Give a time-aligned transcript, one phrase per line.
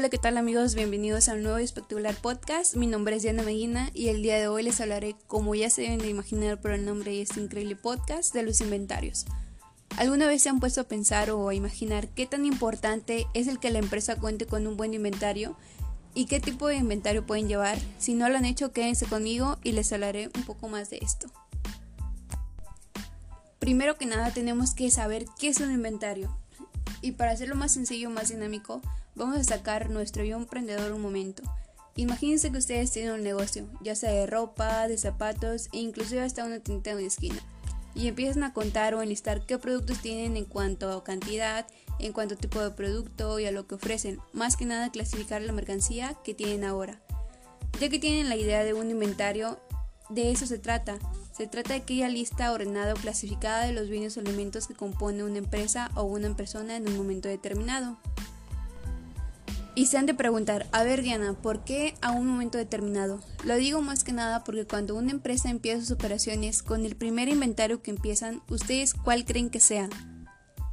[0.00, 0.74] Hola, ¿qué tal amigos?
[0.74, 2.74] Bienvenidos a un nuevo espectacular podcast.
[2.74, 5.82] Mi nombre es Diana Medina y el día de hoy les hablaré, como ya se
[5.82, 9.26] deben de imaginar por el nombre de este increíble podcast, de los inventarios.
[9.98, 13.60] ¿Alguna vez se han puesto a pensar o a imaginar qué tan importante es el
[13.60, 15.54] que la empresa cuente con un buen inventario
[16.14, 17.78] y qué tipo de inventario pueden llevar?
[17.98, 21.30] Si no lo han hecho, quédense conmigo y les hablaré un poco más de esto.
[23.58, 26.39] Primero que nada tenemos que saber qué es un inventario.
[27.02, 28.82] Y para hacerlo más sencillo, más dinámico,
[29.14, 31.42] vamos a sacar nuestro yo emprendedor un momento.
[31.96, 36.44] Imagínense que ustedes tienen un negocio, ya sea de ropa, de zapatos e inclusive hasta
[36.44, 37.40] una tinta en una esquina.
[37.94, 41.66] Y empiezan a contar o enlistar qué productos tienen en cuanto a cantidad,
[41.98, 44.20] en cuanto a tipo de producto y a lo que ofrecen.
[44.32, 47.00] Más que nada clasificar la mercancía que tienen ahora.
[47.80, 49.58] Ya que tienen la idea de un inventario,
[50.08, 50.98] de eso se trata.
[51.40, 55.24] Se trata de aquella lista ordenada o clasificada de los bienes o elementos que compone
[55.24, 57.96] una empresa o una persona en un momento determinado.
[59.74, 63.20] Y se han de preguntar, a ver Diana, ¿por qué a un momento determinado?
[63.42, 67.30] Lo digo más que nada porque cuando una empresa empieza sus operaciones con el primer
[67.30, 69.88] inventario que empiezan, ¿ustedes cuál creen que sea?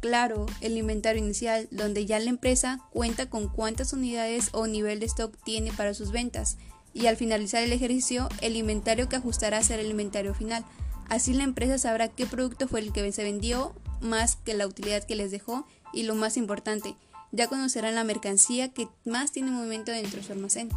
[0.00, 5.06] Claro, el inventario inicial, donde ya la empresa cuenta con cuántas unidades o nivel de
[5.06, 6.58] stock tiene para sus ventas
[6.96, 10.64] y al finalizar el ejercicio el inventario que ajustará será el inventario final.
[11.10, 15.04] Así la empresa sabrá qué producto fue el que se vendió más que la utilidad
[15.04, 16.96] que les dejó y lo más importante,
[17.32, 20.70] ya conocerán la mercancía que más tiene movimiento dentro de su almacén.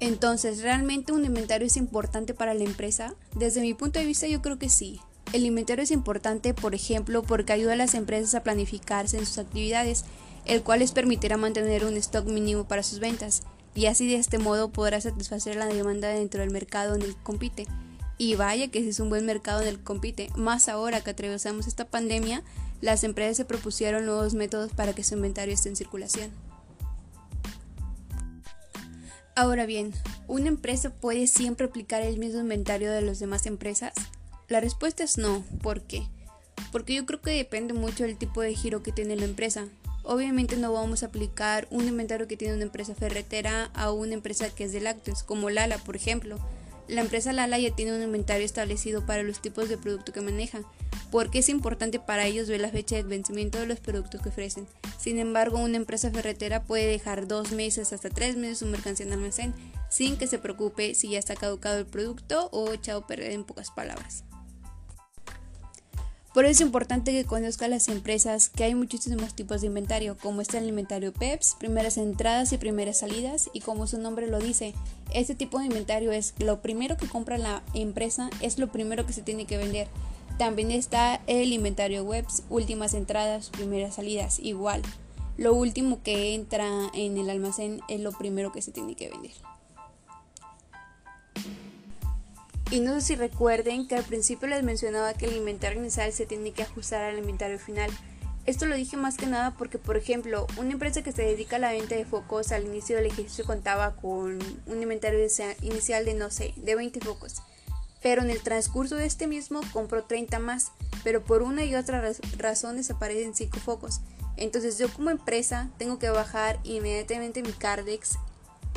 [0.00, 3.14] Entonces, ¿realmente un inventario es importante para la empresa?
[3.34, 5.00] Desde mi punto de vista yo creo que sí.
[5.32, 9.38] El inventario es importante, por ejemplo, porque ayuda a las empresas a planificarse en sus
[9.38, 10.04] actividades,
[10.44, 13.42] el cual les permitirá mantener un stock mínimo para sus ventas
[13.76, 17.22] y así de este modo podrá satisfacer la demanda dentro del mercado en el que
[17.22, 17.66] compite.
[18.18, 21.66] Y vaya que es un buen mercado en el que compite, más ahora que atravesamos
[21.66, 22.42] esta pandemia,
[22.80, 26.30] las empresas se propusieron nuevos métodos para que su inventario esté en circulación.
[29.34, 29.92] Ahora bien,
[30.26, 33.92] ¿una empresa puede siempre aplicar el mismo inventario de las demás empresas?
[34.48, 35.44] La respuesta es no.
[35.62, 36.08] ¿Por qué?
[36.72, 39.68] Porque yo creo que depende mucho del tipo de giro que tiene la empresa.
[40.08, 44.54] Obviamente no vamos a aplicar un inventario que tiene una empresa ferretera a una empresa
[44.54, 46.38] que es de lácteos, como Lala, por ejemplo.
[46.86, 50.60] La empresa Lala ya tiene un inventario establecido para los tipos de producto que maneja,
[51.10, 54.68] porque es importante para ellos ver la fecha de vencimiento de los productos que ofrecen.
[54.96, 59.12] Sin embargo, una empresa ferretera puede dejar dos meses hasta tres meses su mercancía en
[59.12, 59.54] almacén,
[59.90, 63.42] sin que se preocupe si ya está caducado el producto o echado a perder en
[63.42, 64.25] pocas palabras.
[66.36, 70.42] Por eso es importante que conozca las empresas que hay muchísimos tipos de inventario, como
[70.42, 74.74] está el inventario PEPS, primeras entradas y primeras salidas, y como su nombre lo dice,
[75.14, 79.14] este tipo de inventario es lo primero que compra la empresa, es lo primero que
[79.14, 79.88] se tiene que vender.
[80.36, 84.82] También está el inventario webs, últimas entradas, primeras salidas, igual.
[85.38, 89.32] Lo último que entra en el almacén es lo primero que se tiene que vender.
[92.70, 96.26] Y no sé si recuerden que al principio les mencionaba que el inventario inicial se
[96.26, 97.90] tiene que ajustar al inventario final.
[98.44, 101.60] Esto lo dije más que nada porque, por ejemplo, una empresa que se dedica a
[101.60, 105.20] la venta de focos al inicio del ejercicio contaba con un inventario
[105.62, 107.42] inicial de, no sé, de 20 focos.
[108.02, 110.72] Pero en el transcurso de este mismo compró 30 más,
[111.02, 112.04] pero por una y otra
[112.36, 114.00] razón desaparecen 5 focos.
[114.36, 118.18] Entonces yo como empresa tengo que bajar inmediatamente mi Cardex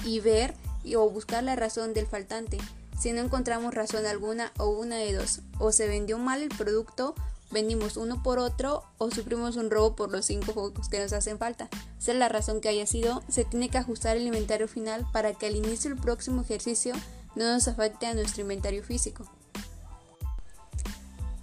[0.03, 0.53] y ver
[0.95, 2.57] o buscar la razón del faltante.
[2.99, 7.15] Si no encontramos razón alguna o una de dos, o se vendió mal el producto,
[7.49, 11.37] vendimos uno por otro o sufrimos un robo por los cinco focos que nos hacen
[11.37, 11.69] falta.
[11.97, 15.47] Sea la razón que haya sido, se tiene que ajustar el inventario final para que
[15.47, 16.93] al inicio del próximo ejercicio
[17.35, 19.31] no nos afecte a nuestro inventario físico.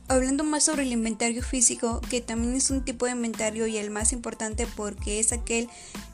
[0.09, 3.91] Hablando más sobre el inventario físico, que también es un tipo de inventario y el
[3.91, 5.69] más importante porque es aquel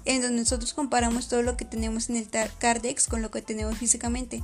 [0.06, 2.28] en donde nosotros comparamos todo lo que tenemos en el
[2.58, 4.42] Cardex con lo que tenemos físicamente.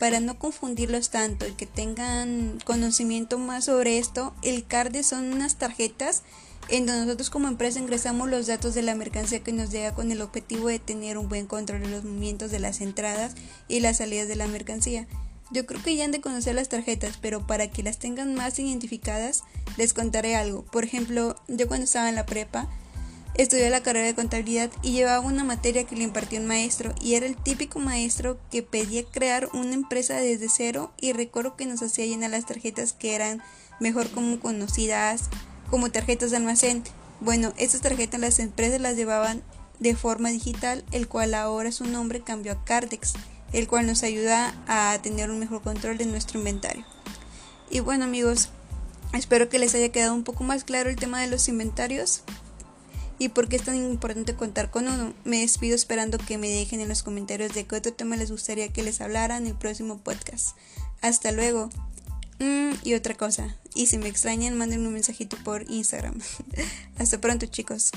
[0.00, 5.56] Para no confundirlos tanto y que tengan conocimiento más sobre esto, el CARDE son unas
[5.56, 6.22] tarjetas
[6.70, 10.10] en donde nosotros como empresa ingresamos los datos de la mercancía que nos llega con
[10.10, 13.34] el objetivo de tener un buen control de los movimientos de las entradas
[13.68, 15.06] y las salidas de la mercancía.
[15.50, 18.58] Yo creo que ya han de conocer las tarjetas, pero para que las tengan más
[18.58, 19.44] identificadas,
[19.76, 20.64] les contaré algo.
[20.64, 22.70] Por ejemplo, yo cuando estaba en la prepa,
[23.34, 27.14] Estudié la carrera de contabilidad y llevaba una materia que le impartió un maestro y
[27.14, 31.80] era el típico maestro que pedía crear una empresa desde cero y recuerdo que nos
[31.82, 33.42] hacía llenar las tarjetas que eran
[33.78, 35.30] mejor como conocidas
[35.70, 36.82] como tarjetas de almacén.
[37.20, 39.42] Bueno, estas tarjetas las empresas las llevaban
[39.78, 43.14] de forma digital, el cual ahora su nombre cambió a Cardex,
[43.52, 46.84] el cual nos ayuda a tener un mejor control de nuestro inventario.
[47.70, 48.48] Y bueno amigos,
[49.14, 52.22] espero que les haya quedado un poco más claro el tema de los inventarios.
[53.20, 55.12] Y por qué es tan importante contar con uno.
[55.24, 58.72] Me despido esperando que me dejen en los comentarios de qué otro tema les gustaría
[58.72, 60.56] que les hablara en el próximo podcast.
[61.02, 61.68] Hasta luego.
[62.38, 66.18] Mm, y otra cosa, y si me extrañan, manden un mensajito por Instagram.
[66.98, 67.92] Hasta pronto chicos.